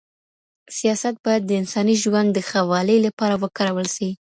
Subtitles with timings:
[0.77, 4.09] سياست بايد د انساني ژوند د ښه والي لپاره وکارول سي.